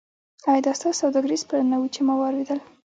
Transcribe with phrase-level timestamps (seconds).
[0.49, 2.59] ایا دا ستاسو سوداګریز پلانونه وو چې ما اوریدل